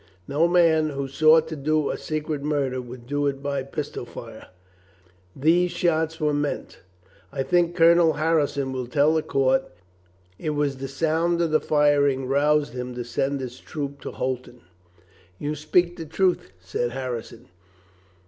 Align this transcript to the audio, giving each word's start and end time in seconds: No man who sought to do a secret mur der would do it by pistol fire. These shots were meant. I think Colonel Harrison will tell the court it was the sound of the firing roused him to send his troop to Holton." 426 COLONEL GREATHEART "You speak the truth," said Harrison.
No 0.27 0.47
man 0.47 0.89
who 0.89 1.07
sought 1.07 1.47
to 1.49 1.55
do 1.55 1.91
a 1.91 1.95
secret 1.95 2.41
mur 2.41 2.71
der 2.71 2.81
would 2.81 3.05
do 3.05 3.27
it 3.27 3.43
by 3.43 3.61
pistol 3.61 4.03
fire. 4.03 4.47
These 5.35 5.69
shots 5.69 6.19
were 6.19 6.33
meant. 6.33 6.79
I 7.31 7.43
think 7.43 7.75
Colonel 7.75 8.13
Harrison 8.13 8.71
will 8.71 8.87
tell 8.87 9.13
the 9.13 9.21
court 9.21 9.61
it 10.39 10.49
was 10.55 10.77
the 10.77 10.87
sound 10.87 11.39
of 11.39 11.51
the 11.51 11.61
firing 11.61 12.25
roused 12.25 12.73
him 12.73 12.95
to 12.95 13.03
send 13.03 13.41
his 13.41 13.59
troop 13.59 14.01
to 14.01 14.09
Holton." 14.13 14.61
426 15.37 15.39
COLONEL 15.39 15.39
GREATHEART 15.39 15.49
"You 15.51 15.55
speak 15.55 15.97
the 15.97 16.05
truth," 16.07 16.51
said 16.59 16.91
Harrison. 16.97 17.47